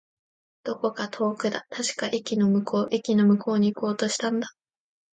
[0.63, 1.67] どこか遠くだ。
[1.69, 2.89] 確か、駅の向こう。
[2.89, 4.47] 駅の向こうに行こうとしたんだ。